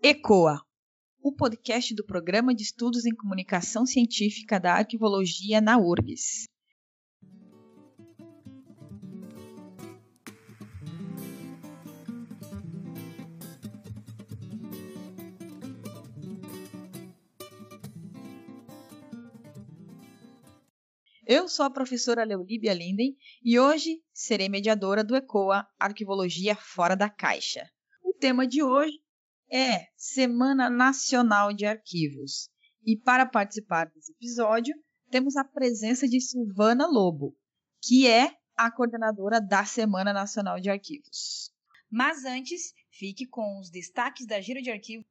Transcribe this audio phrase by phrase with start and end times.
[0.00, 0.60] ECOA,
[1.20, 6.44] o podcast do Programa de Estudos em Comunicação Científica da Arquivologia na URGS.
[21.26, 27.10] Eu sou a professora Leolíbia Linden e hoje serei mediadora do ECOA Arquivologia Fora da
[27.10, 27.68] Caixa.
[28.00, 28.96] O tema de hoje
[29.50, 32.50] é Semana Nacional de Arquivos.
[32.84, 34.74] E para participar desse episódio,
[35.10, 37.36] temos a presença de Silvana Lobo,
[37.82, 41.52] que é a coordenadora da Semana Nacional de Arquivos.
[41.90, 45.06] Mas antes, fique com os destaques da Giro de Arquivos.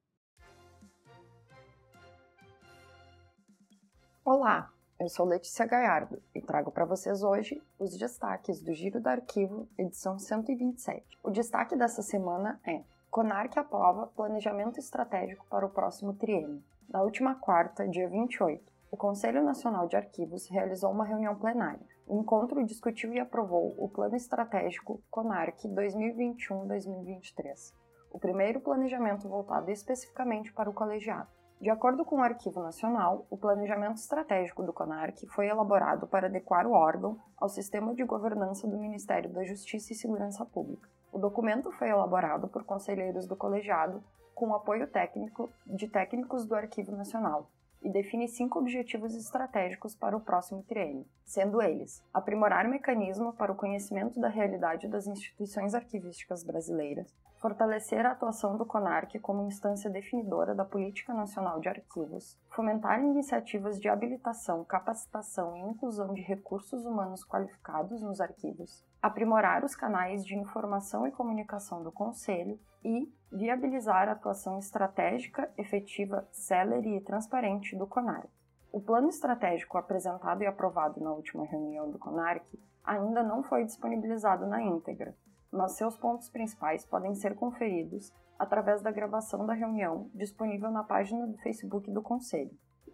[4.23, 9.07] Olá, eu sou Letícia Gaiardo e trago para vocês hoje os destaques do Giro do
[9.07, 11.17] Arquivo, edição 127.
[11.23, 16.61] O destaque dessa semana é CONARC aprova planejamento estratégico para o próximo triênio.
[16.89, 21.87] Na última quarta, dia 28, o Conselho Nacional de Arquivos realizou uma reunião plenária.
[22.05, 27.73] O encontro discutiu e aprovou o Plano Estratégico CONARC 2021-2023,
[28.12, 31.29] o primeiro planejamento voltado especificamente para o colegiado.
[31.60, 36.67] De acordo com o Arquivo Nacional, o planejamento estratégico do CONARC foi elaborado para adequar
[36.67, 40.87] o órgão ao sistema de governança do Ministério da Justiça e Segurança Pública.
[41.12, 44.04] O documento foi elaborado por conselheiros do colegiado
[44.36, 47.50] com apoio técnico de técnicos do Arquivo Nacional,
[47.82, 53.55] e define cinco objetivos estratégicos para o próximo triênio, sendo eles: aprimorar mecanismo para o
[53.55, 60.55] conhecimento da realidade das instituições arquivísticas brasileiras, fortalecer a atuação do CONARC como instância definidora
[60.55, 67.24] da política nacional de arquivos, fomentar iniciativas de habilitação, capacitação e inclusão de recursos humanos
[67.24, 74.13] qualificados nos arquivos, aprimorar os canais de informação e comunicação do Conselho e viabilizar a
[74.13, 78.29] atuação estratégica, efetiva, célere e transparente do CONARC.
[78.72, 82.45] O plano estratégico apresentado e aprovado na última reunião do CONARC
[82.83, 85.16] ainda não foi disponibilizado na íntegra,
[85.51, 91.25] mas seus pontos principais podem ser conferidos através da gravação da reunião disponível na página
[91.25, 92.51] do Facebook do Conselho.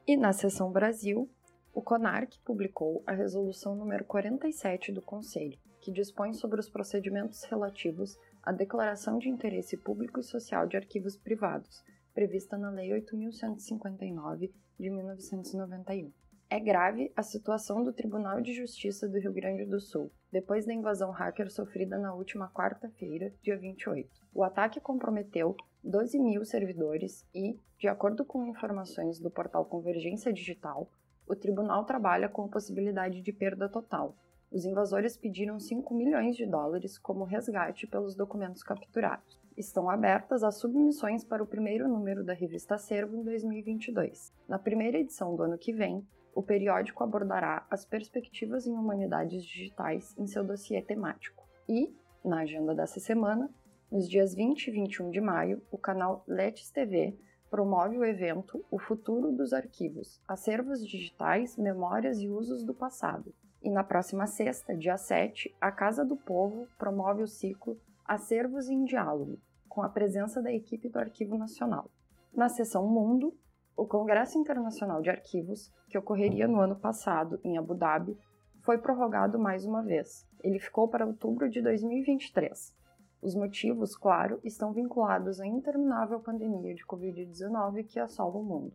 [0.07, 1.29] E na seção Brasil,
[1.73, 8.17] o CONARC publicou a resolução número 47 do Conselho, que dispõe sobre os procedimentos relativos
[8.41, 11.83] à declaração de interesse público e social de arquivos privados,
[12.13, 14.49] prevista na Lei 8.159
[14.79, 16.09] de 1991.
[16.49, 20.73] É grave a situação do Tribunal de Justiça do Rio Grande do Sul, depois da
[20.73, 24.09] invasão hacker sofrida na última quarta-feira, dia 28.
[24.33, 30.89] O ataque comprometeu 12 mil servidores e, de acordo com informações do portal Convergência Digital,
[31.27, 34.15] o tribunal trabalha com possibilidade de perda total,
[34.53, 39.41] os invasores pediram 5 milhões de dólares como resgate pelos documentos capturados.
[39.57, 44.31] Estão abertas as submissões para o primeiro número da revista Acervo em 2022.
[44.47, 46.05] Na primeira edição do ano que vem,
[46.35, 51.47] o periódico abordará as perspectivas em humanidades digitais em seu dossiê temático.
[51.67, 51.91] E,
[52.23, 53.49] na agenda dessa semana,
[53.91, 57.17] nos dias 20 e 21 de maio, o canal Letes TV
[57.49, 63.69] promove o evento O Futuro dos Arquivos: Acervos Digitais, Memórias e Usos do Passado, e
[63.69, 69.39] na próxima sexta, dia 7, a Casa do Povo promove o ciclo Acervos em Diálogo,
[69.69, 71.89] com a presença da equipe do Arquivo Nacional.
[72.35, 73.33] Na sessão Mundo,
[73.75, 78.17] o Congresso Internacional de Arquivos, que ocorreria no ano passado em Abu Dhabi,
[78.61, 80.27] foi prorrogado mais uma vez.
[80.43, 82.75] Ele ficou para outubro de 2023.
[83.21, 88.73] Os motivos, claro, estão vinculados à interminável pandemia de Covid-19 que assola o mundo.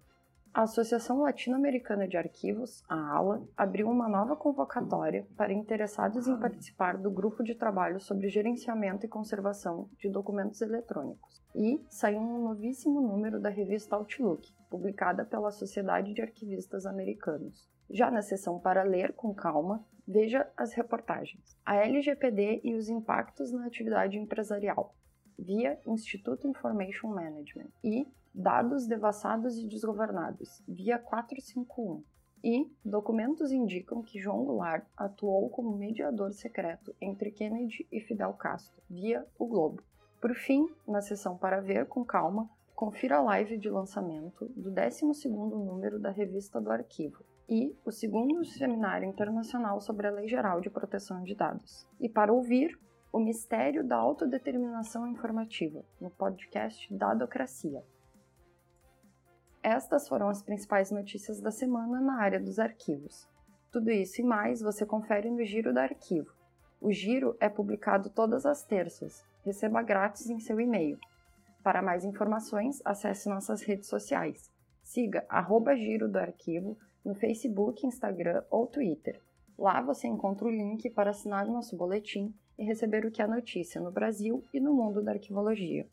[0.52, 6.96] A Associação Latino-Americana de Arquivos, a ALA, abriu uma nova convocatória para interessados em participar
[6.96, 11.42] do grupo de trabalho sobre gerenciamento e conservação de documentos eletrônicos.
[11.54, 17.68] E saiu um novíssimo número da revista Outlook, publicada pela Sociedade de Arquivistas Americanos.
[17.90, 21.56] Já na seção para ler com calma, veja as reportagens.
[21.64, 24.94] A LGPD e os impactos na atividade empresarial,
[25.38, 32.02] via Instituto Information Management, e dados devassados e desgovernados, via 451.
[32.42, 38.80] E documentos indicam que João Goulart atuou como mediador secreto entre Kennedy e Fidel Castro,
[38.88, 39.82] via o Globo.
[40.20, 45.50] Por fim, na sessão para ver com calma, confira a live de lançamento do 12º
[45.64, 50.70] número da Revista do Arquivo e o segundo Seminário Internacional sobre a Lei Geral de
[50.70, 51.88] Proteção de Dados.
[51.98, 52.78] E para ouvir,
[53.12, 57.82] o Mistério da Autodeterminação Informativa, no podcast Dadocracia,
[59.62, 63.28] estas foram as principais notícias da semana na área dos arquivos.
[63.72, 66.32] Tudo isso e mais você confere no Giro do Arquivo.
[66.80, 69.26] O Giro é publicado todas as terças.
[69.44, 70.98] Receba grátis em seu e-mail.
[71.62, 74.50] Para mais informações, acesse nossas redes sociais.
[74.82, 79.20] Siga arroba Giro do Arquivo no Facebook, Instagram ou Twitter.
[79.58, 83.80] Lá você encontra o link para assinar nosso boletim e receber o que é notícia
[83.80, 85.88] no Brasil e no mundo da arquivologia.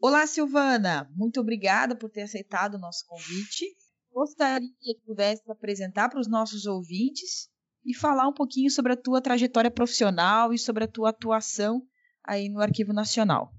[0.00, 1.10] Olá, Silvana!
[1.16, 3.66] Muito obrigada por ter aceitado o nosso convite.
[4.12, 7.50] Gostaria que pudesse apresentar para os nossos ouvintes
[7.84, 11.82] e falar um pouquinho sobre a tua trajetória profissional e sobre a tua atuação
[12.22, 13.52] aí no Arquivo Nacional.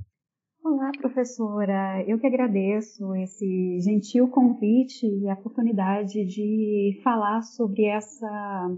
[0.71, 2.03] Olá, professora.
[2.07, 8.77] Eu que agradeço esse gentil convite e a oportunidade de falar sobre essa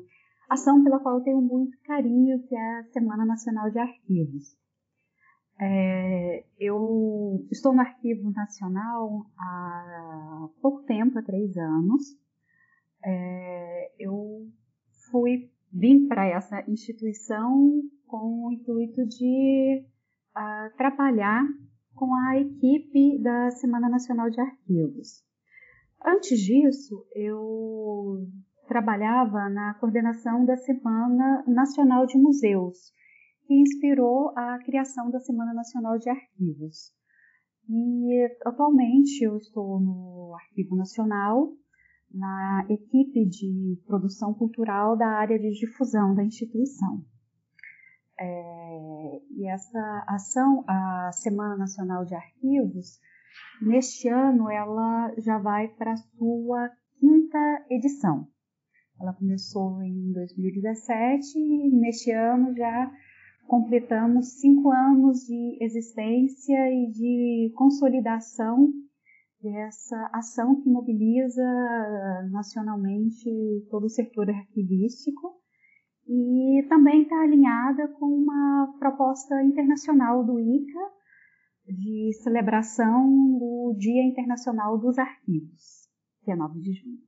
[0.49, 4.55] ação pela qual eu tenho muito carinho, que é a Semana Nacional de Arquivos.
[5.59, 12.03] É, eu estou no Arquivo Nacional há pouco tempo, há três anos.
[13.03, 14.47] É, eu
[15.11, 19.83] fui vim para essa instituição com o intuito de
[20.37, 21.43] uh, trabalhar
[21.95, 25.23] com a equipe da Semana Nacional de Arquivos.
[26.03, 28.27] Antes disso, eu
[28.67, 32.91] trabalhava na coordenação da Semana Nacional de Museus,
[33.45, 36.91] que inspirou a criação da Semana Nacional de Arquivos.
[37.69, 41.53] E atualmente eu estou no Arquivo Nacional,
[42.13, 47.03] na equipe de produção cultural da área de difusão da instituição.
[48.23, 52.99] É, e essa ação, a Semana Nacional de Arquivos,
[53.59, 56.69] neste ano ela já vai para a sua
[56.99, 58.27] quinta edição.
[58.99, 62.91] Ela começou em 2017 e neste ano já
[63.47, 68.71] completamos cinco anos de existência e de consolidação
[69.41, 71.43] dessa ação que mobiliza
[72.29, 75.40] nacionalmente todo o setor arquivístico
[76.07, 80.91] e também está alinhada com uma proposta internacional do ICA
[81.65, 83.07] de celebração
[83.37, 85.87] do Dia Internacional dos Arquivos,
[86.23, 86.99] que é 9 de junho.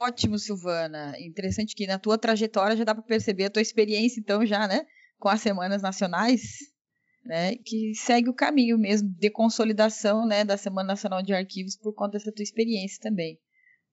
[0.00, 1.14] Ótimo, Silvana.
[1.18, 4.86] Interessante que na tua trajetória já dá para perceber a tua experiência, então, já, né?
[5.18, 6.58] Com as semanas nacionais,
[7.24, 7.56] né?
[7.56, 10.42] Que segue o caminho mesmo de consolidação, né?
[10.42, 13.38] Da Semana Nacional de Arquivos por conta dessa tua experiência também.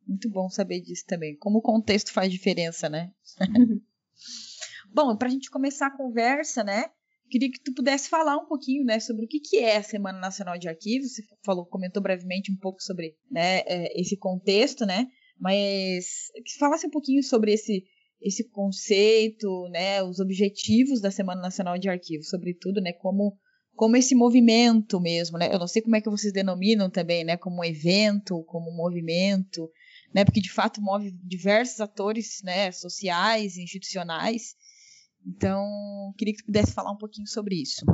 [0.08, 1.36] Muito bom saber disso também.
[1.38, 3.12] Como o contexto faz diferença, né?
[4.94, 6.86] Bom, para a gente começar a conversa, né?
[7.30, 10.18] Queria que tu pudesse falar um pouquinho, né, sobre o que, que é a Semana
[10.18, 11.14] Nacional de Arquivos.
[11.14, 15.08] Você falou, comentou brevemente um pouco sobre, né, é, esse contexto, né?
[15.40, 17.84] Mas que falasse um pouquinho sobre esse
[18.20, 23.38] esse conceito, né, os objetivos da Semana Nacional de Arquivos, sobretudo, né, como
[23.76, 25.54] como esse movimento mesmo, né?
[25.54, 29.70] Eu não sei como é que vocês denominam também, né, como evento, como movimento,
[30.14, 30.26] né?
[30.26, 34.56] Porque de fato move diversos atores, né, sociais, institucionais.
[35.26, 37.86] Então, queria que tu pudesse falar um pouquinho sobre isso.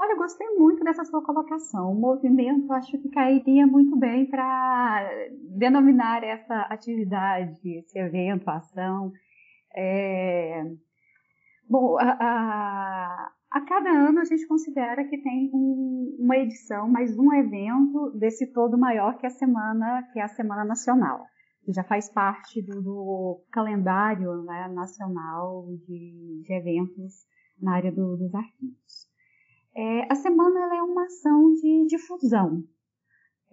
[0.00, 1.90] Olha, eu gostei muito dessa sua colocação.
[1.90, 5.10] O movimento acho que cairia muito bem para
[5.56, 9.12] denominar essa atividade, esse evento, ação.
[9.74, 10.62] É...
[11.68, 17.18] Bom, a, a, a, cada ano a gente considera que tem um, uma edição, mais
[17.18, 21.26] um evento desse todo maior que é a semana, que é a Semana Nacional
[21.68, 27.26] que já faz parte do, do calendário né, nacional de, de, eventos
[27.60, 29.06] na área do, dos arquivos.
[29.76, 32.64] É, a semana é uma ação de difusão.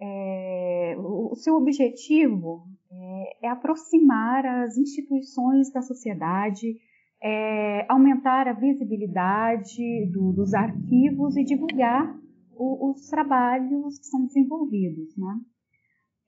[0.00, 6.78] É, o, o, seu objetivo é, é, aproximar as instituições da sociedade,
[7.22, 12.18] é, aumentar a visibilidade do, dos arquivos e divulgar
[12.52, 15.16] o, os trabalhos que são desenvolvidos.
[15.16, 15.40] Né?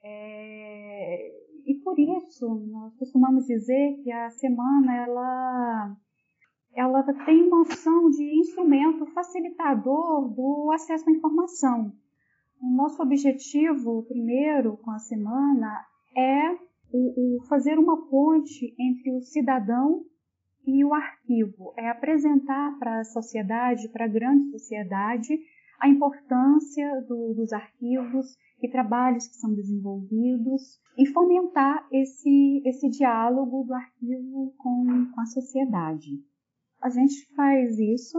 [0.05, 1.31] É,
[1.67, 5.97] e por isso, nós costumamos dizer que a semana ela,
[6.75, 11.93] ela tem uma opção de instrumento facilitador do acesso à informação.
[12.61, 15.85] O nosso objetivo, primeiro, com a semana,
[16.17, 16.53] é
[16.93, 20.03] o, o fazer uma ponte entre o cidadão
[20.69, 25.41] e o arquivo, é apresentar para a sociedade, para a grande sociedade,
[25.81, 33.65] a importância do, dos arquivos e trabalhos que são desenvolvidos e fomentar esse, esse diálogo
[33.65, 36.11] do arquivo com, com a sociedade.
[36.83, 38.19] A gente faz isso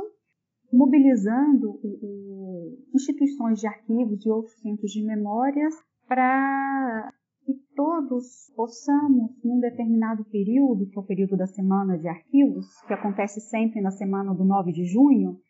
[0.74, 5.76] mobilizando o, o, instituições de arquivos e outros centros de memórias
[6.08, 7.14] para
[7.54, 12.94] que todos possamos, num determinado período, que é o período da Semana de Arquivos, que
[12.94, 15.42] acontece sempre na semana do 9 de junho,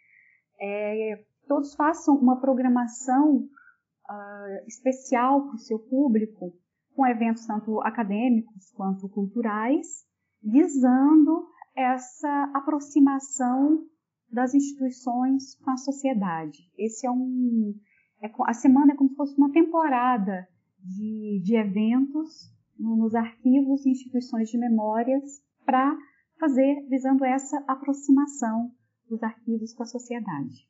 [0.61, 6.53] é, todos façam uma programação uh, especial para o seu público,
[6.95, 10.05] com eventos tanto acadêmicos quanto culturais,
[10.41, 13.83] visando essa aproximação
[14.31, 16.59] das instituições com a sociedade.
[16.77, 17.73] Esse é um
[18.21, 20.47] é, a semana é como se fosse uma temporada
[20.83, 25.95] de, de eventos nos arquivos e instituições de memórias para
[26.39, 28.71] fazer visando essa aproximação
[29.09, 30.67] dos arquivos com a sociedade.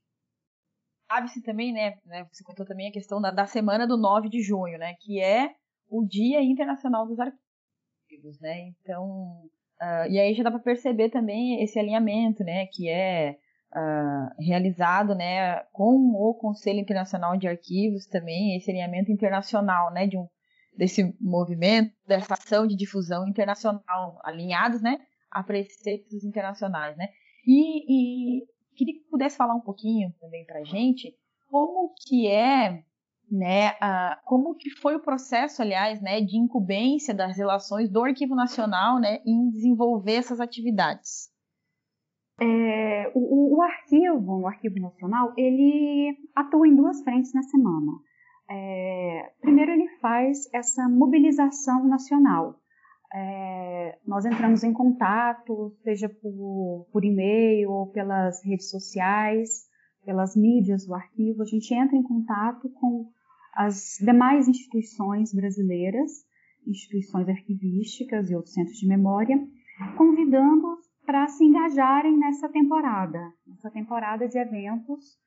[1.11, 4.41] Sabe-se também, né, né, você contou também a questão da, da semana do 9 de
[4.41, 5.55] junho, né, que é
[5.89, 9.43] o Dia Internacional dos Arquivos, né, então,
[9.81, 13.37] uh, e aí já dá para perceber também esse alinhamento, né, que é
[13.75, 20.17] uh, realizado, né, com o Conselho Internacional de Arquivos também, esse alinhamento internacional, né, de
[20.17, 20.27] um,
[20.75, 24.99] desse movimento, dessa ação de difusão internacional, alinhados, né,
[25.31, 27.07] a preceitos internacionais, né,
[27.45, 28.45] e, e
[28.75, 31.15] queria que pudesse falar um pouquinho também para a gente
[31.49, 32.83] como que é,
[33.31, 38.35] né, uh, como que foi o processo, aliás, né, de incumbência das relações do Arquivo
[38.35, 41.28] Nacional, né, em desenvolver essas atividades.
[42.41, 47.91] É, o, o, arquivo, o Arquivo Nacional, ele atua em duas frentes na semana.
[48.49, 52.55] É, primeiro, ele faz essa mobilização nacional.
[53.13, 59.69] É, nós entramos em contato, seja por, por e-mail ou pelas redes sociais,
[60.05, 63.09] pelas mídias do arquivo, a gente entra em contato com
[63.53, 66.11] as demais instituições brasileiras,
[66.65, 69.37] instituições arquivísticas e outros centros de memória,
[69.97, 70.78] convidando-os
[71.09, 75.17] para se engajarem nessa temporada, nessa temporada de eventos.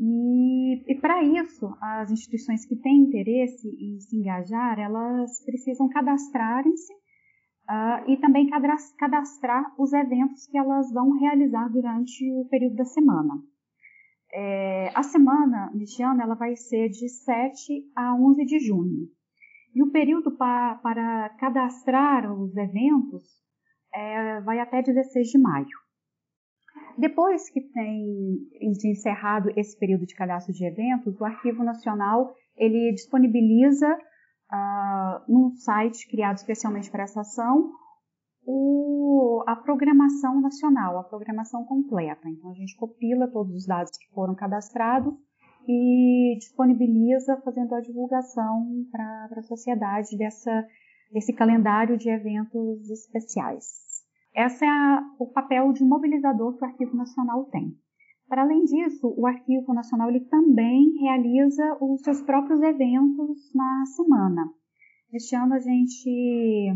[0.00, 6.92] E, e para isso, as instituições que têm interesse em se engajar, elas precisam cadastrarem-se
[6.92, 8.50] uh, e também
[8.98, 13.40] cadastrar os eventos que elas vão realizar durante o período da semana.
[14.32, 19.06] É, a semana, neste ano, ela vai ser de 7 a 11 de junho.
[19.72, 23.45] E o período pa, para cadastrar os eventos
[23.96, 25.66] é, vai até 16 de maio.
[26.98, 33.86] Depois que tem encerrado esse período de cadastro de eventos, o Arquivo Nacional ele disponibiliza
[34.52, 37.70] uh, num site criado especialmente para essa ação
[38.46, 42.28] o, a programação nacional, a programação completa.
[42.28, 45.14] Então a gente copila todos os dados que foram cadastrados
[45.68, 50.64] e disponibiliza fazendo a divulgação para a sociedade dessa,
[51.12, 53.86] desse calendário de eventos especiais.
[54.34, 57.74] Esse é a, o papel de mobilizador que o Arquivo Nacional tem.
[58.28, 64.50] Para além disso, o Arquivo Nacional ele também realiza os seus próprios eventos na semana.
[65.12, 66.74] Este ano a gente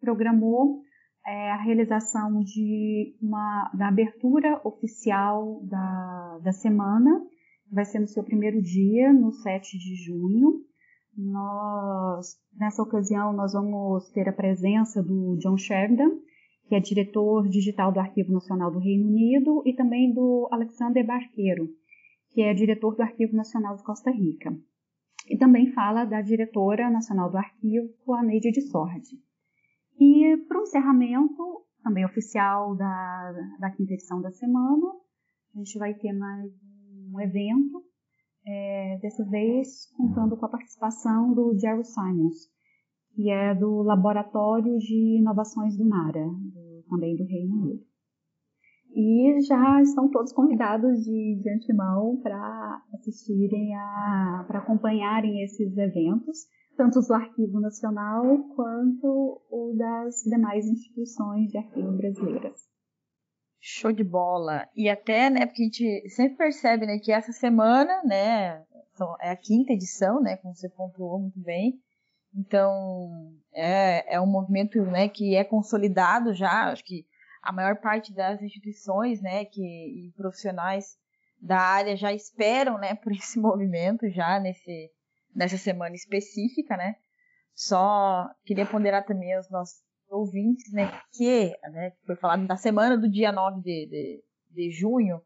[0.00, 0.82] programou
[1.26, 7.22] é, a realização de uma da abertura oficial da, da semana,
[7.70, 10.64] vai ser no seu primeiro dia, no 7 de junho.
[11.16, 16.10] Nós, nessa ocasião, nós vamos ter a presença do John Sheridan,
[16.68, 21.68] que é diretor digital do Arquivo Nacional do Reino Unido, e também do Alexander Barqueiro,
[22.30, 24.56] que é diretor do Arquivo Nacional de Costa Rica.
[25.28, 29.20] E também fala da diretora nacional do arquivo, a Neide de Sordi.
[29.98, 34.86] E para o encerramento, também oficial da, da quinta edição da semana,
[35.54, 36.50] a gente vai ter mais
[37.12, 37.84] um evento,
[38.46, 42.48] é, dessa vez contando com a participação do Jerry Simons,
[43.14, 47.90] que é do Laboratório de Inovações do NARA, do, também do Reino Unido.
[48.92, 53.70] E já estão todos convidados de, de antemão para assistirem,
[54.48, 56.38] para acompanharem esses eventos,
[56.76, 58.24] tanto do Arquivo Nacional
[58.56, 62.69] quanto o das demais instituições de arquivo brasileiras.
[63.60, 64.68] Show de bola.
[64.74, 68.64] E até, né, porque a gente sempre percebe, né, que essa semana, né,
[69.20, 71.78] é a quinta edição, né, como você pontuou muito bem,
[72.34, 77.04] então, é, é um movimento né, que é consolidado já, acho que
[77.42, 80.96] a maior parte das instituições né, que, e profissionais
[81.40, 84.90] da área já esperam né, por esse movimento já nesse,
[85.34, 86.96] nessa semana específica, né?
[87.54, 93.08] Só queria ponderar também aos nossos ouvintes, né, que né, foi falado da semana do
[93.08, 95.20] dia 9 de, de, de junho,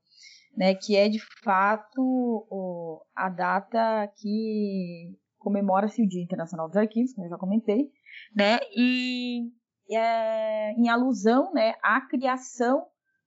[0.56, 7.12] né, que é de fato o, a data que comemora-se o Dia Internacional dos Arquivos,
[7.12, 7.90] como eu já comentei,
[8.34, 8.58] né?
[8.74, 9.50] E
[9.90, 12.86] é, em alusão, né, à criação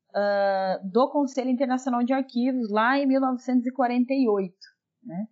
[0.10, 4.56] uh, do Conselho Internacional de Arquivos lá em 1948,
[5.04, 5.28] né?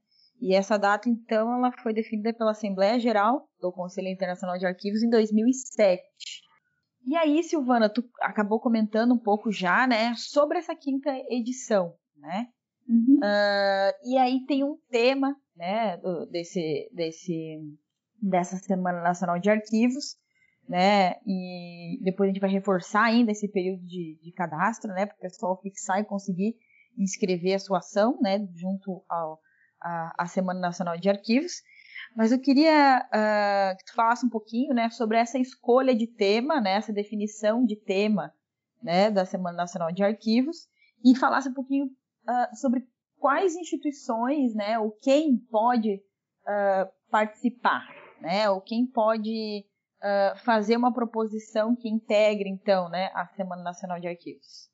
[0.46, 5.02] E essa data, então, ela foi definida pela Assembleia Geral do Conselho Internacional de Arquivos
[5.02, 6.04] em 2007.
[7.08, 12.48] E aí, Silvana, tu acabou comentando um pouco já, né, sobre essa quinta edição, né?
[12.88, 13.18] Uhum.
[13.18, 16.00] Uh, e aí tem um tema né,
[16.30, 17.60] desse, desse,
[18.22, 20.16] dessa Semana Nacional de Arquivos,
[20.70, 21.16] né?
[21.26, 25.08] E depois a gente vai reforçar ainda esse período de, de cadastro, né?
[25.08, 26.56] Para o pessoal fixar e conseguir
[26.96, 28.48] inscrever a sua ação, né?
[28.54, 29.40] Junto ao,
[29.86, 31.62] a, a Semana Nacional de Arquivos.
[32.16, 34.90] Mas eu queria uh, que tu falasse um pouquinho, né?
[34.90, 36.78] Sobre essa escolha de tema, né?
[36.78, 38.34] Essa definição de tema,
[38.82, 39.12] né?
[39.12, 40.68] Da Semana Nacional de Arquivos
[41.04, 42.88] e falasse um pouquinho uh, sobre
[43.20, 44.80] quais instituições, né?
[44.80, 47.88] Ou quem pode uh, participar,
[48.22, 48.50] né?
[48.50, 49.66] Ou quem pode
[50.44, 54.70] fazer uma proposição que integre, então, né, a Semana Nacional de Arquivos.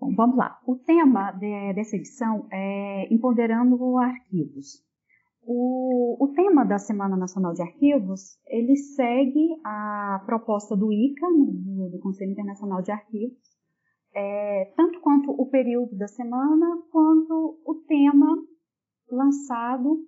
[0.00, 0.60] Bom, vamos lá.
[0.64, 4.84] O tema de, dessa edição é Empoderando Arquivos.
[5.42, 11.88] O, o, tema da Semana Nacional de Arquivos, ele segue a proposta do ICA, do,
[11.90, 13.58] do Conselho Internacional de Arquivos,
[14.14, 18.36] é, tanto quanto o período da semana, quanto o tema
[19.10, 20.06] lançado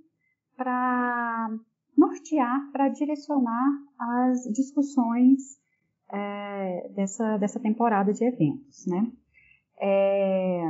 [0.57, 1.59] para
[1.97, 5.59] nortear, para direcionar as discussões
[6.13, 8.87] é, dessa, dessa temporada de eventos.
[8.87, 9.11] Né?
[9.81, 10.63] É,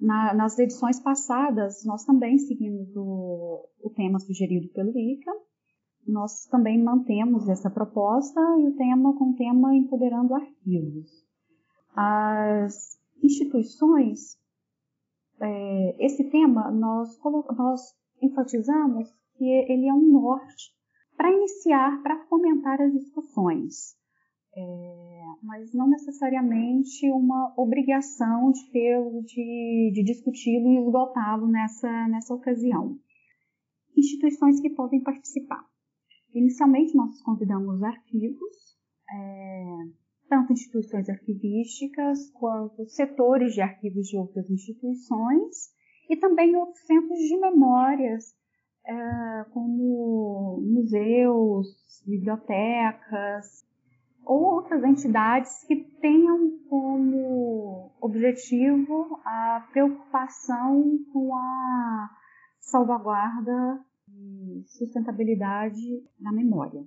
[0.00, 5.32] na, nas edições passadas, nós também seguimos o, o tema sugerido pelo ICA,
[6.06, 11.26] nós também mantemos essa proposta e o tema com o tema Empoderando Arquivos.
[11.94, 14.38] As instituições,
[15.40, 17.18] é, esse tema nós,
[17.56, 20.74] nós enfatizamos que ele é um norte
[21.16, 23.99] para iniciar, para fomentar as discussões.
[24.56, 32.34] É, mas não necessariamente uma obrigação de tê-lo, de, de discuti-lo e esgotá-lo nessa, nessa
[32.34, 32.98] ocasião.
[33.96, 35.64] Instituições que podem participar.
[36.34, 38.76] Inicialmente, nós convidamos arquivos,
[39.10, 39.76] é,
[40.28, 45.70] tanto instituições arquivísticas quanto setores de arquivos de outras instituições
[46.08, 48.34] e também outros centros de memórias
[48.86, 51.68] é, como museus,
[52.06, 53.64] bibliotecas
[54.30, 62.10] ou outras entidades que tenham como objetivo a preocupação com a
[62.60, 65.80] salvaguarda e sustentabilidade
[66.20, 66.80] da memória.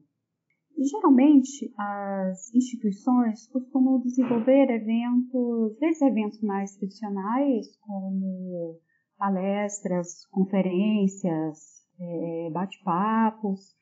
[0.78, 8.80] Geralmente, as instituições costumam desenvolver eventos, desde eventos mais tradicionais, como
[9.18, 11.60] palestras, conferências,
[12.00, 13.76] é, bate-papos,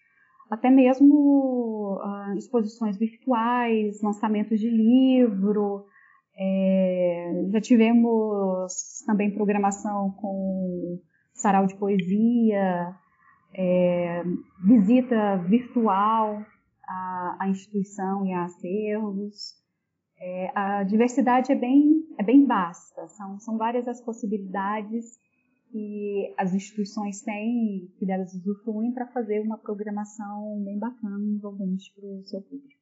[0.52, 5.86] até mesmo uh, exposições virtuais, lançamentos de livro.
[6.38, 11.00] É, já tivemos também programação com
[11.34, 12.94] sarau de poesia,
[13.54, 14.24] é,
[14.66, 16.44] visita virtual
[16.86, 19.56] à, à, instituição e a acervos.
[20.20, 25.18] É, a diversidade é bem, é bem vasta, são, são várias as possibilidades
[25.72, 32.06] que as instituições têm, que delas usufruem para fazer uma programação bem bacana envolvente para
[32.06, 32.82] o seu público.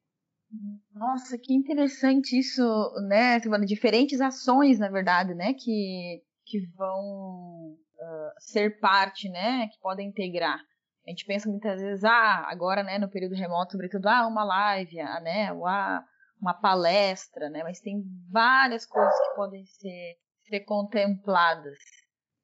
[0.93, 2.63] Nossa, que interessante isso,
[3.07, 3.39] né?
[3.65, 10.59] Diferentes ações, na verdade, né, que, que vão uh, ser parte, né, que podem integrar.
[11.05, 14.99] A gente pensa muitas vezes, ah, agora, né, no período remoto, sobretudo, ah, uma live,
[14.99, 16.03] ah, né, ah,
[16.41, 20.15] uma palestra, né, mas tem várias coisas que podem ser,
[20.47, 21.77] ser contempladas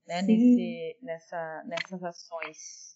[0.08, 2.96] né, nesse, nessa, nessas ações.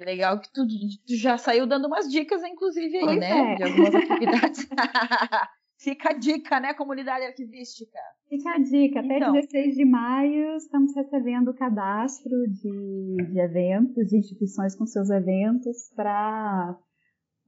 [0.00, 0.66] Legal que tu,
[1.06, 3.52] tu, já saiu dando umas dicas, inclusive, aí, pois né?
[3.52, 3.54] É.
[3.54, 4.68] De algumas atividades.
[5.78, 7.98] Fica a dica, né, comunidade arquivística?
[8.28, 9.00] Fica a dica.
[9.00, 14.86] Até então, 16 de maio estamos recebendo o cadastro de, de eventos, de instituições com
[14.86, 16.78] seus eventos, para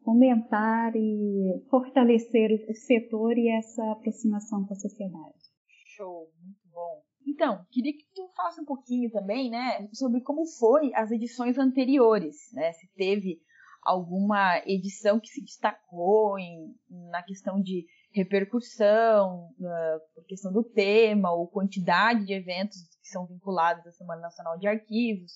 [0.05, 5.39] fomentar e fortalecer o setor e essa aproximação com a sociedade.
[5.97, 6.29] Show.
[7.29, 12.51] Então, queria que tu falasse um pouquinho também, né, sobre como foi as edições anteriores,
[12.55, 12.73] né?
[12.73, 13.39] Se teve
[13.83, 16.75] alguma edição que se destacou em,
[17.11, 23.27] na questão de repercussão, na, por questão do tema ou quantidade de eventos que são
[23.27, 25.33] vinculados à Semana Nacional de Arquivos,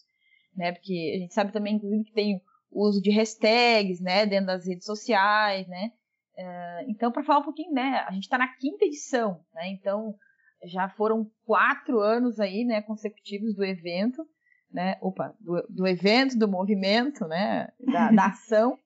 [0.56, 0.72] né?
[0.72, 4.66] Porque a gente sabe também, inclusive, que tem o uso de hashtags, né, dentro das
[4.66, 5.92] redes sociais, né?
[6.38, 9.68] Uh, então, para falar um pouquinho, né, a gente está na quinta edição, né?
[9.68, 10.16] Então,
[10.64, 14.26] já foram quatro anos aí, né, consecutivos do evento,
[14.70, 18.78] né, opa, do, do evento, do movimento, né, da, da ação.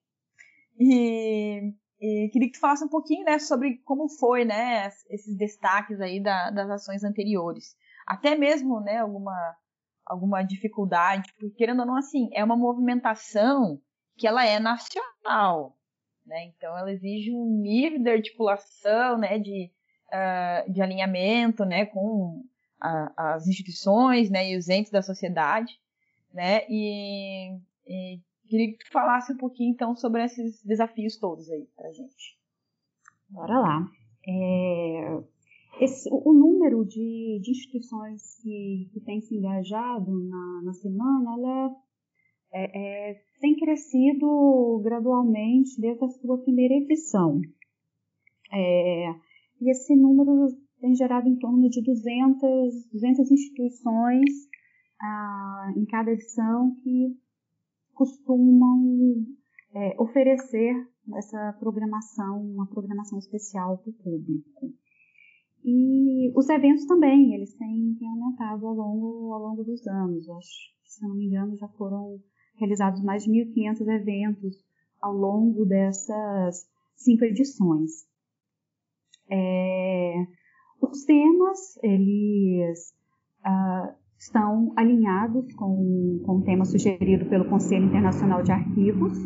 [0.78, 6.00] E, e, queria que tu falasse um pouquinho, né, sobre como foi, né, esses destaques
[6.00, 7.76] aí da, das ações anteriores.
[8.06, 9.56] Até mesmo, né, alguma,
[10.04, 13.80] alguma dificuldade, porque querendo ou não, assim, é uma movimentação
[14.16, 15.76] que ela é nacional,
[16.24, 19.70] né, então ela exige um nível de articulação, né, de
[20.12, 22.44] uh, de alinhamento né, com
[22.80, 25.72] a, as instituições né, e os entes da sociedade.
[26.32, 31.66] Né, e, e Queria que tu falasse um pouquinho então sobre esses desafios todos aí
[31.74, 32.38] pra gente.
[33.28, 33.86] Bora lá.
[34.26, 35.22] É,
[35.80, 41.76] esse, o número de, de instituições que, que tem se engajado na, na semana, ela
[42.52, 47.40] é, é, tem crescido gradualmente desde a sua primeira edição.
[48.52, 49.12] É,
[49.60, 50.48] e esse número
[50.80, 54.30] tem gerado em torno de 200, 200 instituições
[55.00, 57.16] ah, em cada edição que
[57.94, 59.24] costumam
[59.74, 60.74] é, oferecer
[61.14, 64.72] essa programação, uma programação especial para o público.
[65.64, 70.28] E os eventos também, eles têm, têm aumentado ao longo, ao longo dos anos.
[70.28, 72.18] Eu acho se não me engano, já foram
[72.56, 74.64] realizados mais de 1.500 eventos
[75.00, 76.66] ao longo dessas
[76.96, 78.06] cinco edições.
[79.30, 80.14] É,
[80.80, 82.94] os temas, eles
[83.44, 89.18] uh, estão alinhados com, com o tema sugerido pelo Conselho Internacional de Arquivos.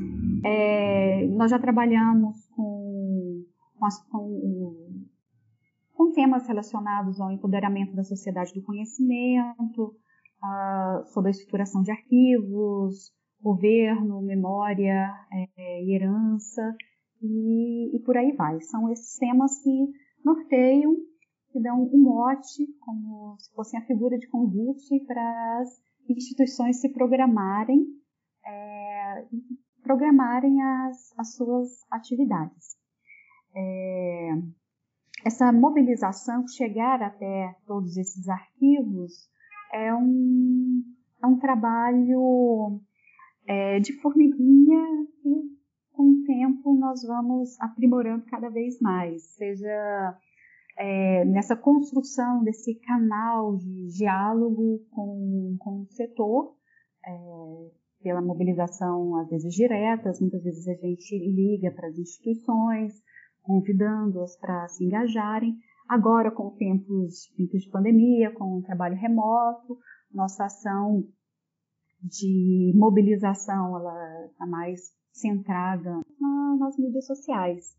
[0.45, 3.45] É, nós já trabalhamos com,
[3.79, 5.01] com, as, com,
[5.95, 9.95] com, temas relacionados ao empoderamento da sociedade do conhecimento,
[10.43, 16.75] uh, sobre a estruturação de arquivos, governo, memória é, e herança,
[17.23, 18.61] e, e por aí vai.
[18.61, 19.93] São esses temas que
[20.25, 20.97] norteiam
[21.53, 26.89] que dão um mote, como se fosse a figura de convite para as instituições se
[26.91, 27.87] programarem,
[28.47, 29.27] é,
[29.83, 32.77] programarem as, as suas atividades.
[33.55, 34.31] É,
[35.25, 39.29] essa mobilização, chegar até todos esses arquivos,
[39.73, 40.83] é um,
[41.23, 42.81] é um trabalho
[43.47, 45.60] é, de formiguinha que,
[46.01, 50.19] com o tempo, nós vamos aprimorando cada vez mais, seja
[50.79, 56.57] é, nessa construção desse canal de diálogo com, com o setor,
[57.05, 57.71] é,
[58.03, 62.95] pela mobilização, às vezes diretas, muitas vezes a gente liga para as instituições,
[63.43, 65.55] convidando-as para se engajarem.
[65.87, 69.77] Agora, com tempos, tempos de pandemia, com o trabalho remoto,
[70.11, 71.05] nossa ação
[72.03, 76.01] de mobilização ela está mais centrada
[76.59, 77.77] nas mídias sociais.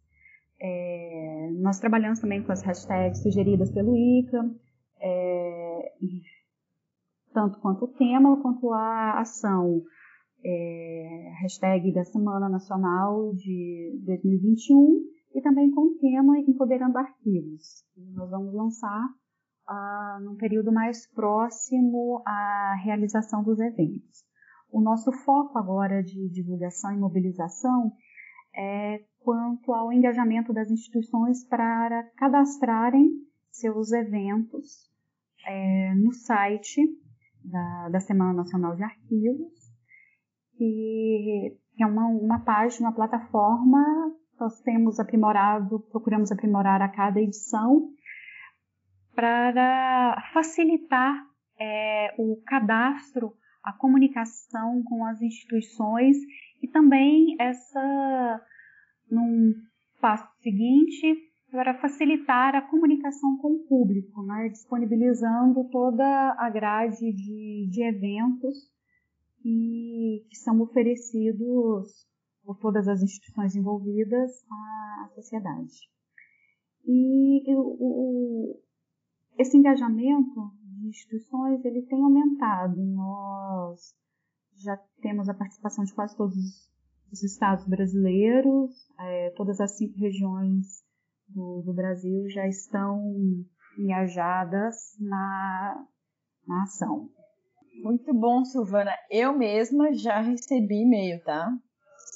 [0.60, 4.56] É, nós trabalhamos também com as hashtags sugeridas pelo ICA,
[5.02, 5.94] é,
[7.34, 9.82] tanto quanto o tema quanto a ação.
[10.44, 15.02] É, hashtag da Semana Nacional de 2021
[15.36, 17.86] e também com o tema Empoderando Arquivos.
[18.15, 19.08] Nós vamos lançar
[19.67, 24.26] ah, num período mais próximo à realização dos eventos.
[24.72, 27.92] O nosso foco agora de divulgação e mobilização
[28.56, 33.10] é, quanto ao engajamento das instituições para cadastrarem
[33.50, 34.90] seus eventos
[35.46, 36.82] é, no site
[37.44, 39.54] da, da, Semana Nacional de Arquivos,
[40.58, 43.84] que é uma, uma página, uma plataforma,
[44.40, 47.90] nós temos aprimorado, procuramos aprimorar a cada edição,
[49.14, 51.14] para facilitar
[51.60, 56.17] é, o cadastro, a comunicação com as instituições
[56.62, 58.41] e também essa,
[59.10, 59.54] num
[60.00, 66.06] passo seguinte, para facilitar a comunicação com o público, né, disponibilizando toda
[66.38, 68.71] a grade de, de eventos
[69.41, 72.08] que, que são oferecidos
[72.43, 75.91] por todas as instituições envolvidas à sociedade.
[76.86, 78.62] E o, o,
[79.38, 82.76] esse engajamento de instituições ele tem aumentado.
[82.78, 83.96] Nós
[84.58, 86.36] já temos a participação de quase todos
[87.12, 90.84] os estados brasileiros, é, todas as cinco regiões
[91.28, 93.00] do, do, Brasil já estão
[93.78, 95.86] engajadas na,
[96.48, 97.10] na ação.
[97.84, 98.91] Muito bom, Silvana.
[99.10, 101.50] Eu mesma já recebi e-mail, tá?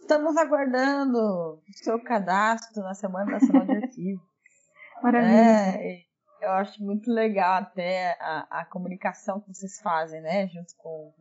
[0.01, 4.21] Estamos aguardando o seu cadastro na Semana Nacional de Arquivo.
[5.01, 5.33] Maravilha.
[5.33, 6.04] É,
[6.45, 10.47] eu acho muito legal até a, a comunicação que vocês fazem, né?
[10.47, 11.13] Junto com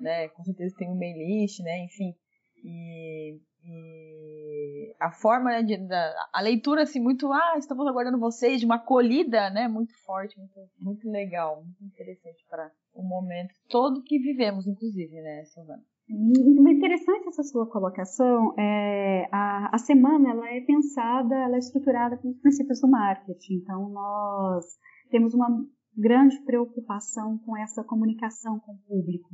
[0.00, 0.28] né?
[0.28, 1.84] Com certeza tem um mail list, né?
[1.84, 2.14] Enfim,
[2.62, 8.60] e, e a forma né, de, da, a leitura assim muito, ah, estamos aguardando vocês,
[8.60, 9.68] de uma acolhida, né?
[9.68, 15.44] Muito forte, muito, muito legal, muito interessante para o momento todo que vivemos, inclusive, né,
[15.44, 15.82] Silvana?
[16.08, 18.54] Muito interessante essa sua colocação.
[18.56, 23.54] É, a, a semana ela é pensada, ela é estruturada com os princípios do marketing.
[23.54, 24.64] Então nós
[25.10, 25.48] temos uma
[25.96, 29.30] grande preocupação com essa comunicação com o público.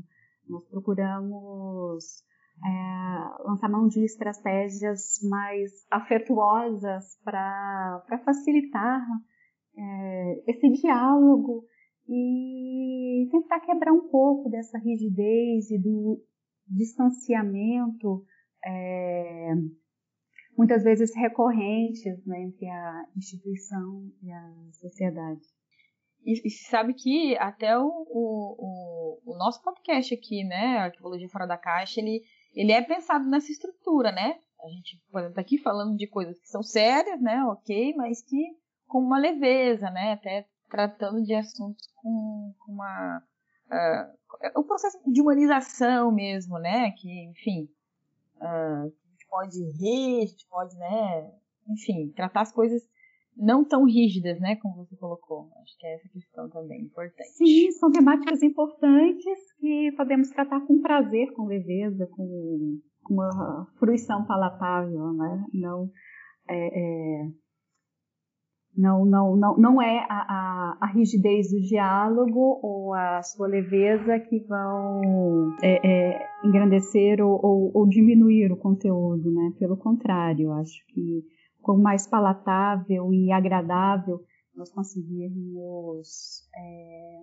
[0.48, 2.22] Nós procuramos
[2.64, 9.04] é, lançar mão de estratégias mais afetuosas para facilitar
[9.76, 11.64] é, esse diálogo
[12.08, 16.22] e tentar quebrar um pouco dessa rigidez e do
[16.68, 18.24] distanciamento
[18.64, 19.52] é,
[20.56, 25.40] muitas vezes recorrentes né, entre a instituição e a sociedade.
[26.24, 31.58] E, e sabe que até o, o, o, nosso podcast aqui, né, Arquivologia Fora da
[31.58, 32.22] Caixa, ele,
[32.54, 34.38] ele é pensado nessa estrutura, né?
[34.64, 39.00] A gente estar aqui falando de coisas que são sérias, né, ok, mas que com
[39.00, 43.22] uma leveza, né, até tratando de assuntos com, com uma...
[43.72, 47.68] Uh, o processo de humanização mesmo, né, que, enfim,
[48.36, 51.30] uh, a gente pode rir, a gente pode, né,
[51.68, 52.82] enfim, tratar as coisas
[53.34, 55.50] não tão rígidas, né, como você colocou.
[55.62, 57.30] Acho que é essa questão também importante.
[57.30, 65.12] Sim, são temáticas importantes que podemos tratar com prazer, com leveza, com uma fruição palatável,
[65.14, 65.46] né?
[65.54, 65.90] Não
[66.48, 67.28] é, é,
[68.76, 74.18] não, não, não, não é a, a, a, rigidez do diálogo ou a sua leveza
[74.18, 79.52] que vão é, é, engrandecer ou, ou, ou, diminuir o conteúdo, né?
[79.58, 81.22] Pelo contrário, acho que
[81.60, 84.20] como mais palatável e agradável
[84.56, 87.22] nós conseguirmos é,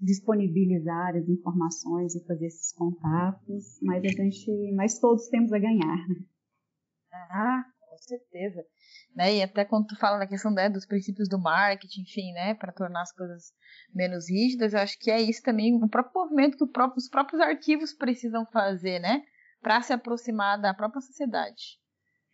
[0.00, 5.98] disponibilizar as informações e fazer esses contatos, mas a gente, mas todos temos a ganhar.
[7.30, 7.71] Ah, com
[8.02, 8.64] certeza.
[9.14, 9.36] Né?
[9.36, 12.72] E até quando tu fala na questão né, dos princípios do marketing, enfim, né, para
[12.72, 13.52] tornar as coisas
[13.94, 17.40] menos rígidas, eu acho que é isso também, o próprio movimento que próprio, os próprios
[17.40, 19.22] arquivos precisam fazer, né,
[19.60, 21.78] para se aproximar da própria sociedade.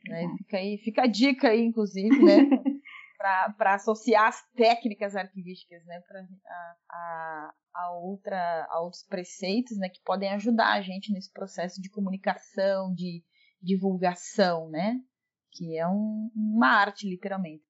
[0.07, 0.29] Né?
[0.39, 2.39] Fica, aí, fica a dica aí, inclusive, né?
[3.19, 9.89] para associar as técnicas arquivísticas né, pra, a, a, a, outra, a outros preceitos né,
[9.89, 13.25] que podem ajudar a gente nesse processo de comunicação, de
[13.61, 15.01] divulgação, né?
[15.59, 17.65] Que é um, uma arte, literalmente.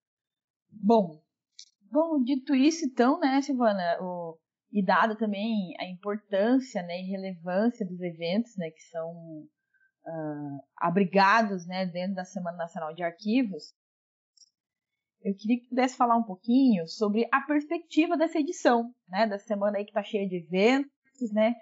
[0.70, 1.22] Bom,
[1.90, 4.38] bom, dito isso, então, né, Silvana, o,
[4.70, 11.66] e dada também a importância né, e relevância dos eventos né, que são uh, abrigados
[11.66, 13.72] né, dentro da Semana Nacional de Arquivos,
[15.22, 19.79] eu queria que pudesse falar um pouquinho sobre a perspectiva dessa edição, né, da semana
[19.79, 21.55] aí que está cheia de eventos, né,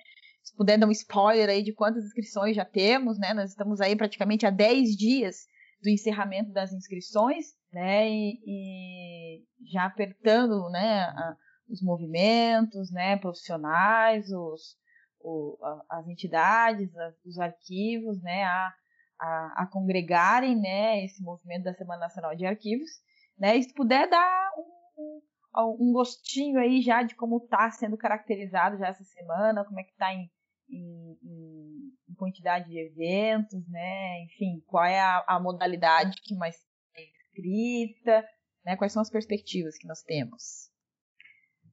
[0.42, 3.94] se puder dar um spoiler aí de quantas inscrições já temos, né, nós estamos aí
[3.94, 5.46] praticamente há 10 dias
[5.86, 11.36] do encerramento das inscrições, né, e, e já apertando, né, a,
[11.68, 14.76] os movimentos, né, profissionais, os,
[15.20, 18.74] o, a, as entidades, a, os arquivos, né, a,
[19.20, 22.90] a, congregarem, né, esse movimento da Semana Nacional de Arquivos,
[23.38, 25.20] né, e se puder dar um,
[25.56, 29.84] um, um gostinho aí já de como está sendo caracterizado já essa semana, como é
[29.84, 30.28] que está em,
[30.68, 31.85] em, em,
[32.16, 36.56] quantidade de eventos, né, enfim, qual é a, a modalidade que mais
[36.96, 38.24] é escrita,
[38.64, 40.70] né, quais são as perspectivas que nós temos.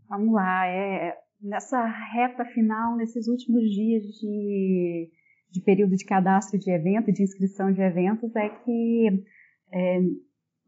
[0.07, 5.09] Vamos lá, é, nessa reta final, nesses últimos dias de,
[5.51, 9.25] de período de cadastro de evento, de inscrição de eventos, é que
[9.71, 9.99] é,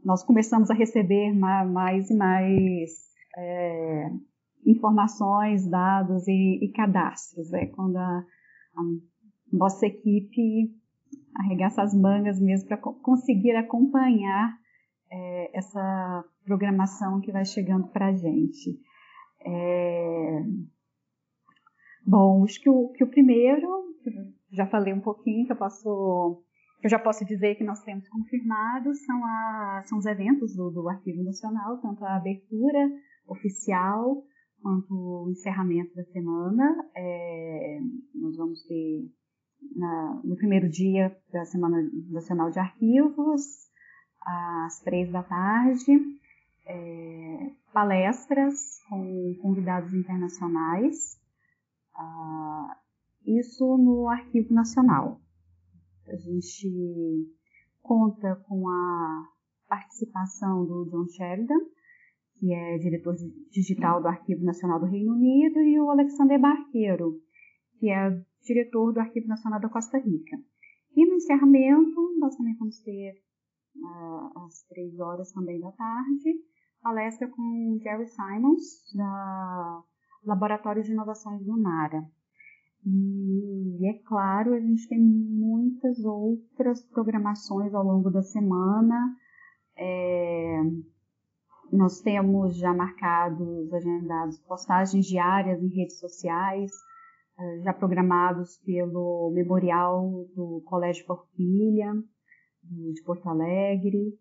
[0.04, 2.92] nós começamos a receber mais e mais
[3.38, 4.10] é,
[4.66, 7.54] informações, dados e, e, cadastros.
[7.54, 8.24] É quando a,
[8.76, 8.82] a
[9.56, 10.74] nossa equipe
[11.36, 14.58] arregaça as mangas mesmo para conseguir acompanhar
[15.12, 18.80] é, essa programação que vai chegando para a gente.
[19.46, 20.44] É...
[22.06, 23.68] Bom, acho que o, que o primeiro,
[24.52, 26.44] já falei um pouquinho, que eu posso
[26.84, 30.88] eu já posso dizer que nós temos confirmados são, a, são os eventos do, do
[30.88, 32.92] Arquivo Nacional, tanto a abertura
[33.28, 34.24] oficial
[34.62, 36.76] quanto o encerramento da semana.
[36.96, 37.80] É,
[38.14, 39.10] nós vamos ter
[39.76, 41.78] na, no primeiro dia da Semana
[42.10, 43.70] Nacional de Arquivos,
[44.22, 45.92] às três da tarde,
[46.66, 51.20] é, palestras com convidados internacionais,
[51.96, 52.78] ah,
[53.26, 55.20] isso no Arquivo Nacional.
[56.08, 57.32] A gente
[57.82, 59.28] conta com a
[59.68, 61.60] participação do John Sheridan,
[62.40, 63.16] que é diretor
[63.52, 67.20] digital do Arquivo Nacional do Reino Unido, e o Alexander Barqueiro,
[67.80, 70.38] que é diretor do Arquivo Nacional da Costa Rica.
[70.96, 73.22] E no encerramento, nós também vamos ter
[73.76, 76.34] uh, às três horas também da tarde,
[76.82, 79.84] palestra com Jerry Simons, da
[80.24, 82.06] Laboratório de Inovações do NARA.
[82.86, 89.16] E é claro, a gente tem muitas outras programações ao longo da semana.
[89.76, 90.62] É,
[91.74, 96.72] nós temos já marcados, agendados, postagens diárias em redes sociais,
[97.64, 101.94] já programados pelo Memorial do Colégio Porfilha,
[102.64, 104.18] de Porto Alegre.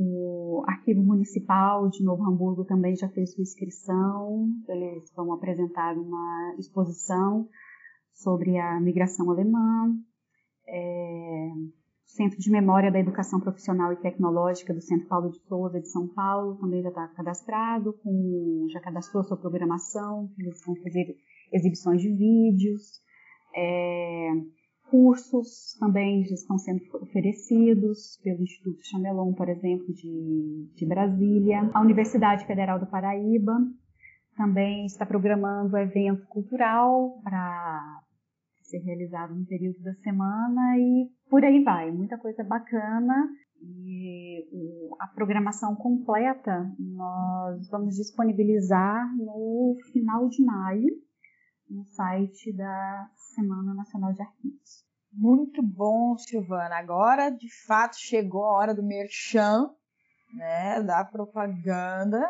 [0.00, 4.48] O Arquivo Municipal de Novo Hamburgo também já fez sua inscrição.
[4.68, 7.48] Eles vão apresentar uma exposição
[8.12, 9.94] sobre a migração alemã,
[10.66, 11.50] é,
[12.04, 16.08] Centro de Memória da Educação Profissional e Tecnológica do Centro Paulo de Souza de São
[16.08, 21.16] Paulo também já está cadastrado, com, já cadastrou sua programação, eles vão fazer
[21.52, 23.00] exibições de vídeos,
[23.54, 24.30] é,
[24.90, 31.70] cursos também já estão sendo oferecidos pelo Instituto Chamelon, por exemplo, de, de Brasília.
[31.74, 33.54] A Universidade Federal do Paraíba
[34.36, 38.00] também está programando evento cultural para
[38.62, 43.28] ser realizado no período da semana e por aí vai, muita coisa bacana.
[43.60, 44.46] E
[45.00, 51.07] a programação completa nós vamos disponibilizar no final de maio
[51.70, 54.84] no site da Semana Nacional de Arquivos.
[55.12, 56.76] Muito bom, Silvana.
[56.76, 59.70] Agora, de fato, chegou a hora do merchan,
[60.34, 62.20] né, da propaganda.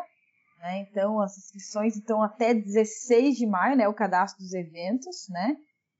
[0.59, 0.79] Né?
[0.79, 5.55] Então, as inscrições estão até 16 de maio, né, o cadastro dos eventos, né?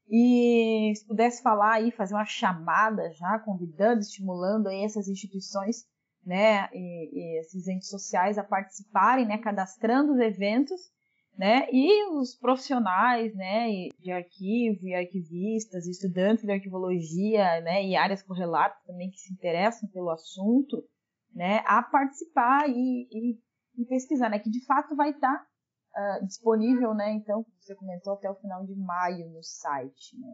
[0.10, 5.86] E se pudesse falar aí, fazer uma chamada já, convidando, estimulando aí essas instituições,
[6.26, 10.82] né, e, e esses entes sociais a participarem, né, cadastrando os eventos,
[11.40, 18.22] né, e os profissionais, né, de arquivo e arquivistas, estudantes de arquivologia, né, e áreas
[18.22, 20.84] correlatas também que se interessam pelo assunto,
[21.34, 23.40] né, a participar e, e,
[23.78, 27.14] e pesquisar, né, que de fato vai estar tá uh, disponível, né?
[27.14, 30.34] Então, você comentou até o final de maio no site, né?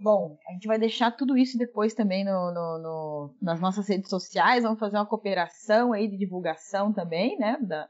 [0.00, 4.08] Bom, a gente vai deixar tudo isso depois também no, no, no, nas nossas redes
[4.08, 4.64] sociais.
[4.64, 7.58] Vamos fazer uma cooperação aí de divulgação também, né?
[7.60, 7.88] Da,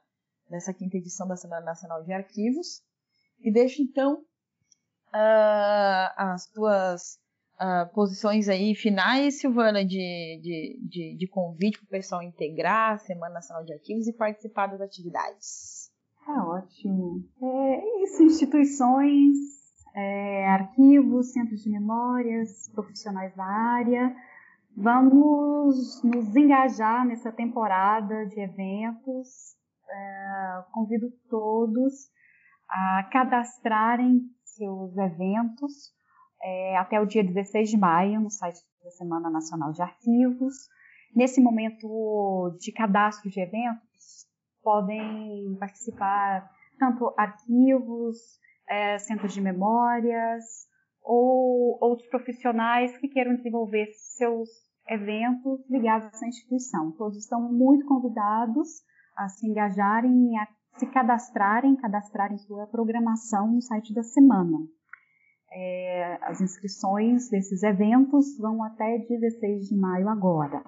[0.53, 2.83] dessa quinta edição da Semana Nacional de Arquivos.
[3.41, 4.19] E deixo então
[5.09, 7.19] uh, as tuas
[7.55, 12.99] uh, posições aí finais, Silvana, de, de, de, de convite para o pessoal integrar a
[12.99, 15.91] Semana Nacional de Arquivos e participar das atividades.
[16.25, 17.25] Tá ótimo.
[17.43, 19.37] É isso, instituições,
[19.97, 24.15] é, arquivos, centros de memórias, profissionais da área.
[24.77, 29.61] Vamos nos engajar nessa temporada de eventos.
[29.93, 31.93] É, convido todos
[32.69, 35.93] a cadastrarem seus eventos
[36.43, 40.55] é, até o dia 16 de maio no site da Semana Nacional de Arquivos.
[41.15, 44.27] Nesse momento de cadastro de eventos,
[44.63, 48.17] podem participar tanto arquivos,
[48.69, 50.67] é, centros de memórias
[51.03, 54.49] ou outros profissionais que queiram desenvolver seus
[54.89, 56.93] eventos ligados a essa instituição.
[56.93, 58.83] Todos estão muito convidados
[59.17, 60.49] a se engajarem, a
[60.79, 64.59] se cadastrarem, cadastrarem sua programação no site da semana.
[65.51, 70.63] É, as inscrições desses eventos vão até 16 de maio agora.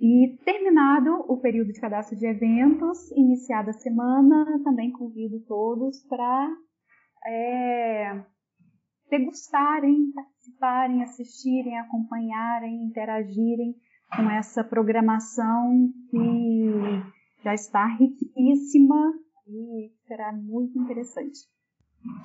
[0.00, 6.50] E terminado o período de cadastro de eventos, iniciada a semana, também convido todos para
[7.24, 8.24] é,
[9.08, 13.76] degustarem, participarem, assistirem, acompanharem, interagirem
[14.14, 16.72] com essa programação que
[17.44, 19.12] já está riquíssima
[19.46, 21.40] e será muito interessante.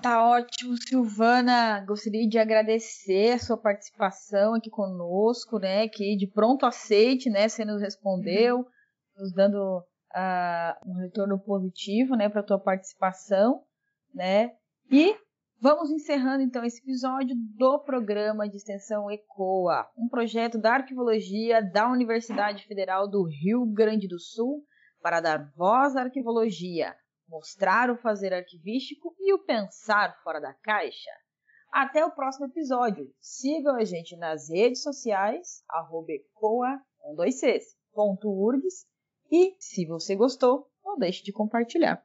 [0.02, 1.84] Tá ótimo, Silvana.
[1.86, 5.88] Gostaria de agradecer a sua participação aqui conosco, né?
[5.88, 7.48] Que de pronto aceite, né?
[7.48, 8.66] Você nos respondeu,
[9.18, 12.28] nos dando uh, um retorno positivo, né?
[12.28, 13.64] Para tua participação,
[14.14, 14.52] né?
[14.92, 15.16] E
[15.62, 21.90] vamos encerrando então esse episódio do programa de extensão ECOA, um projeto da arquivologia da
[21.90, 24.64] Universidade Federal do Rio Grande do Sul
[25.02, 26.96] para dar voz à arquivologia
[27.30, 31.12] mostrar o fazer arquivístico e o pensar fora da caixa.
[31.72, 33.14] Até o próximo episódio.
[33.22, 38.88] Sigam a gente nas redes sociais, arroba ecoa, com dois Cs, ponto urgs,
[39.32, 42.04] e se você gostou, não deixe de compartilhar.